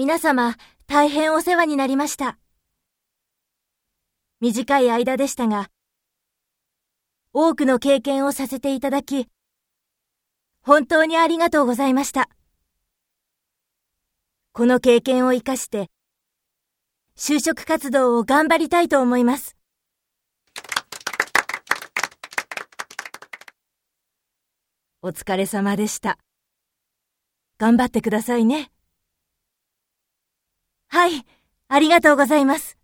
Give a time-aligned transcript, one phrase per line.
[0.00, 0.56] 皆様、
[0.86, 2.38] 大変お世話になりました。
[4.40, 5.68] 短い間でしたが、
[7.34, 9.28] 多くの経験をさせていただき、
[10.62, 12.30] 本当にありがとうございました。
[14.52, 15.90] この経験を活かして、
[17.14, 19.54] 就職活動を頑張りたいと思います。
[25.02, 26.16] お疲れ様でした。
[27.58, 28.70] 頑張ってくださいね。
[31.00, 31.24] はい、
[31.68, 32.79] ありがとうございます。